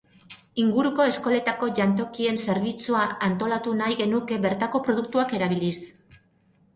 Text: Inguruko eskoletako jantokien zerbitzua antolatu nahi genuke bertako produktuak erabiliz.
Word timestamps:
Inguruko 0.61 1.03
eskoletako 1.09 1.67
jantokien 1.79 2.39
zerbitzua 2.53 3.01
antolatu 3.27 3.73
nahi 3.83 3.99
genuke 3.99 4.39
bertako 4.47 4.81
produktuak 4.89 5.37
erabiliz. 5.41 5.75